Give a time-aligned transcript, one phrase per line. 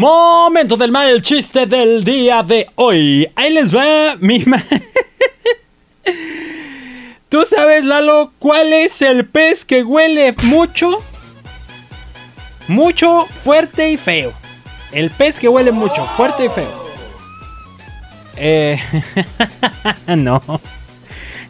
[0.00, 3.30] Momento del mal chiste del día de hoy.
[3.36, 4.42] Ahí les va mi
[7.28, 11.02] ¿Tú sabes, Lalo, cuál es el pez que huele mucho?
[12.66, 14.32] Mucho, fuerte y feo.
[14.90, 16.86] El pez que huele mucho, fuerte y feo.
[18.38, 18.80] Eh,
[20.16, 20.40] no.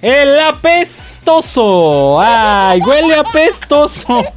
[0.02, 2.20] El apestoso.
[2.20, 4.24] Ay, huele apestoso.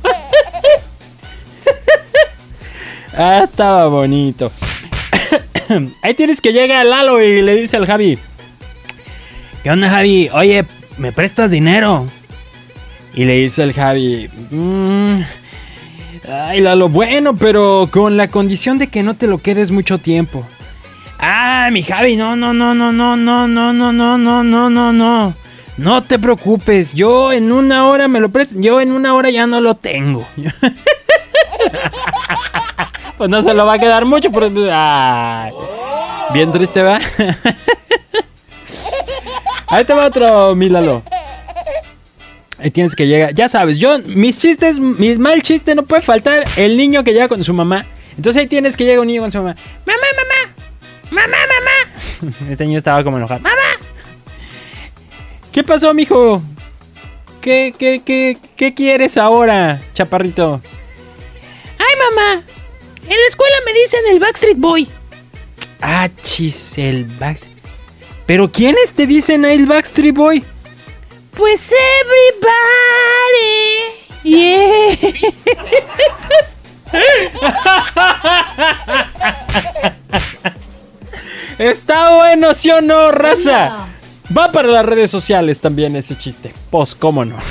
[3.17, 4.51] ah, estaba bonito.
[6.01, 8.17] Ahí tienes que llega Lalo y le dice al Javi.
[9.63, 10.29] ¿Qué onda, Javi?
[10.33, 10.65] Oye,
[10.97, 12.05] ¿me prestas dinero?
[13.15, 14.29] Y le dice el Javi.
[14.51, 15.15] "Mm,
[16.29, 20.45] ay, Lalo, bueno, pero con la condición de que no te lo quedes mucho tiempo.
[21.19, 24.93] Ah, mi Javi, no, no, no, no, no, no, no, no, no, no, no, no,
[24.93, 25.33] no.
[25.77, 29.47] No te preocupes, yo en una hora me lo presto, yo en una hora ya
[29.47, 30.27] no lo tengo.
[33.17, 34.49] Pues no se lo va a quedar mucho, pero...
[34.71, 35.51] ay,
[36.33, 36.99] bien triste, ¿va?
[39.67, 41.01] Ahí te va otro, Milalo.
[42.59, 43.33] Ahí tienes que llegar.
[43.33, 47.27] Ya sabes, yo, mis chistes, mis mal chiste no puede faltar el niño que llega
[47.27, 47.85] con su mamá.
[48.15, 49.55] Entonces ahí tienes que llega un niño con su mamá.
[49.85, 50.53] Mamá, mamá,
[51.09, 52.35] mamá, mamá.
[52.51, 53.41] Este niño estaba como enojado.
[53.41, 53.57] Mamá.
[55.51, 56.41] ¿Qué pasó, mijo?
[57.41, 60.61] ¿Qué, qué, qué, qué quieres ahora, chaparrito?
[61.79, 62.43] Ay, mamá.
[63.03, 64.87] En la escuela me dicen el Backstreet Boy.
[65.81, 67.53] Ah, chis, el Backstreet.
[68.25, 70.43] ¿Pero quiénes te dicen el Backstreet Boy?
[71.35, 72.53] Pues everybody.
[74.23, 74.97] Yeah.
[81.71, 83.87] Está bueno, ¿sí o no, raza?
[84.35, 86.53] Va para las redes sociales también ese chiste.
[86.69, 87.35] Pues, cómo no.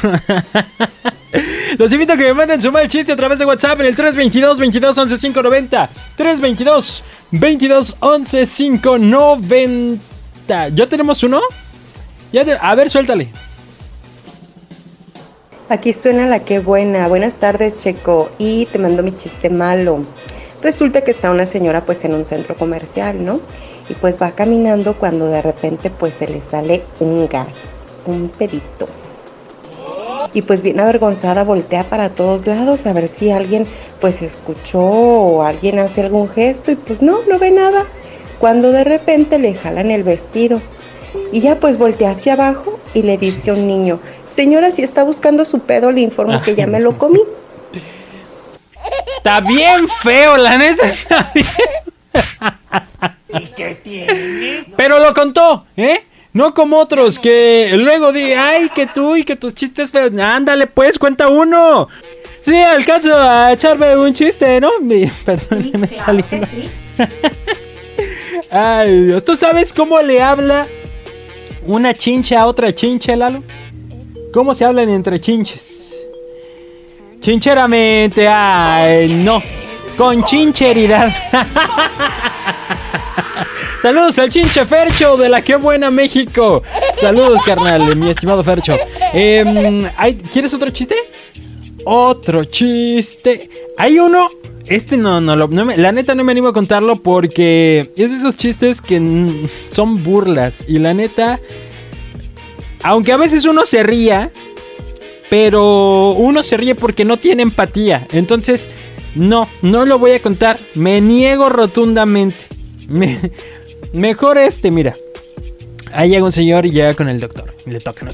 [1.79, 3.97] Los invito a que me manden su mal chiste a través de WhatsApp en el
[3.97, 5.91] 322 22 11 590.
[6.17, 10.69] 322 22 11 590.
[10.69, 11.41] ¿Ya tenemos uno?
[12.33, 13.29] Ya A ver, suéltale.
[15.69, 17.09] Aquí suena la que buena.
[17.09, 18.31] Buenas tardes, Checo.
[18.39, 20.05] Y te mando mi chiste malo.
[20.63, 23.41] Resulta que está una señora pues en un centro comercial, ¿no?
[23.89, 27.71] Y pues va caminando cuando de repente pues se le sale un gas,
[28.07, 28.89] un pedito.
[30.33, 33.67] Y pues bien avergonzada voltea para todos lados a ver si alguien
[34.01, 37.85] pues escuchó o alguien hace algún gesto y pues no, no ve nada.
[38.39, 40.61] Cuando de repente le jalan el vestido.
[41.31, 45.05] Y ya pues voltea hacia abajo y le dice a un niño, señora, si está
[45.05, 47.21] buscando su pedo, le informo que ya me lo comí.
[49.17, 50.89] Está bien feo, la neta.
[50.89, 51.47] Está bien.
[54.77, 56.05] Pero lo contó, ¿eh?
[56.33, 60.13] No como otros que luego di, ay, que tú y que tus chistes feos.
[60.19, 61.89] Ándale, pues, cuenta uno.
[62.41, 64.71] Sí, alcanzo a echarme un chiste, ¿no?
[65.25, 66.25] Perdón, me salió.
[68.51, 69.25] Ay, Dios.
[69.25, 70.67] ¿Tú sabes cómo le habla
[71.67, 73.43] una chincha a otra chincha, Lalo?
[74.33, 75.95] ¿Cómo se hablan entre chinches?
[77.21, 79.43] Chincheramente, ay, no.
[79.97, 81.15] Con chincheridad.
[83.83, 86.63] Saludos al chinche Fercho de la que buena México.
[86.97, 88.77] Saludos, carnal, mi estimado Fercho.
[89.13, 90.95] Em, ¿hay- ¿Quieres otro chiste?
[91.85, 93.51] Otro chiste.
[93.77, 94.29] Hay uno.
[94.69, 98.17] Este no, no, lo- no la neta no me animo a contarlo porque es de
[98.17, 100.63] esos chistes que son burlas.
[100.69, 101.41] Y la neta,
[102.85, 104.31] aunque a veces uno se ría,
[105.29, 108.07] pero uno se ríe porque no tiene empatía.
[108.13, 108.71] Entonces,
[109.17, 110.61] no, no lo voy a contar.
[110.77, 112.37] Me niego rotundamente.
[112.89, 113.19] Me-
[113.93, 114.97] mejor este, mira.
[115.93, 117.55] Ahí llega un señor y llega con el doctor.
[117.67, 118.13] Y le toca, ¿no?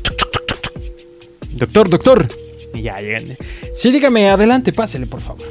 [1.52, 2.28] Doctor, doctor.
[2.74, 3.36] Y ya llegan.
[3.72, 5.46] Sí, dígame, adelante, pásele, por favor.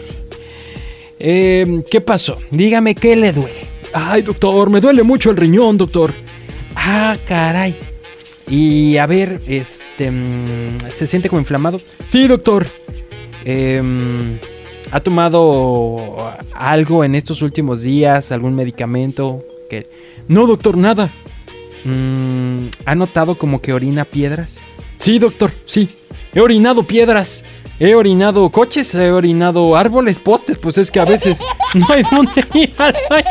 [1.19, 2.37] Eh, ¿Qué pasó?
[2.51, 3.67] Dígame qué le duele.
[3.93, 6.13] Ay, doctor, me duele mucho el riñón, doctor.
[6.75, 7.75] Ah, caray.
[8.47, 10.11] Y a ver, este.
[10.11, 11.81] mm, ¿Se siente como inflamado?
[12.05, 12.65] Sí, doctor.
[13.43, 14.37] Em,
[14.91, 18.31] ¿Ha tomado algo en estos últimos días?
[18.31, 19.43] ¿Algún medicamento?
[19.67, 19.89] Que
[20.27, 21.09] No, doctor, nada.
[21.83, 24.59] Mm, ¿Ha notado como que orina piedras?
[24.99, 25.89] Sí, doctor, sí.
[26.33, 27.43] He orinado piedras.
[27.79, 31.39] He orinado coches, he orinado árboles, postes, pues es que a veces
[31.75, 33.25] no hay dónde ir al baño.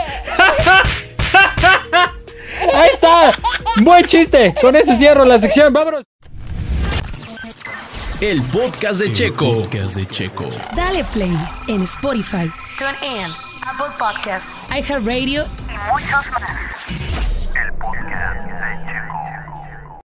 [2.75, 3.33] Ahí está.
[3.83, 4.55] Buen chiste.
[4.61, 5.73] Con ese cierro la sección.
[5.73, 6.05] Vámonos.
[8.21, 9.63] El podcast de Checo.
[9.63, 10.47] podcast de Checo.
[10.75, 11.37] Dale play
[11.69, 13.31] en Spotify, TuneIn,
[13.67, 15.45] Apple Podcast iHeartRadio
[15.85, 16.76] もう一度済む